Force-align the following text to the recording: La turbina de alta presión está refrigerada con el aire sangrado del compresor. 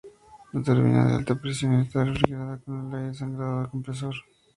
La 0.51 0.63
turbina 0.63 1.05
de 1.07 1.13
alta 1.17 1.35
presión 1.35 1.73
está 1.73 2.03
refrigerada 2.03 2.57
con 2.65 2.89
el 2.91 2.99
aire 2.99 3.13
sangrado 3.13 3.59
del 3.59 3.69
compresor. 3.69 4.15